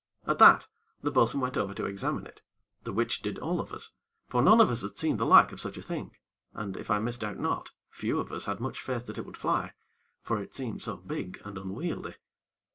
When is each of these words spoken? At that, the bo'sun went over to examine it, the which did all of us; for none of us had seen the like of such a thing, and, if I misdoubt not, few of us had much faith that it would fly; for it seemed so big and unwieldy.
At 0.25 0.39
that, 0.39 0.65
the 1.03 1.11
bo'sun 1.11 1.41
went 1.41 1.57
over 1.57 1.75
to 1.75 1.85
examine 1.85 2.25
it, 2.25 2.41
the 2.85 2.91
which 2.91 3.21
did 3.21 3.37
all 3.37 3.59
of 3.59 3.71
us; 3.71 3.91
for 4.29 4.41
none 4.41 4.59
of 4.59 4.71
us 4.71 4.81
had 4.81 4.97
seen 4.97 5.17
the 5.17 5.27
like 5.27 5.51
of 5.51 5.59
such 5.59 5.77
a 5.77 5.81
thing, 5.83 6.15
and, 6.55 6.75
if 6.75 6.89
I 6.89 6.97
misdoubt 6.97 7.37
not, 7.37 7.69
few 7.91 8.17
of 8.19 8.31
us 8.31 8.45
had 8.45 8.59
much 8.59 8.81
faith 8.81 9.05
that 9.05 9.19
it 9.19 9.27
would 9.27 9.37
fly; 9.37 9.73
for 10.23 10.41
it 10.41 10.55
seemed 10.55 10.81
so 10.81 10.97
big 10.97 11.39
and 11.45 11.55
unwieldy. 11.55 12.15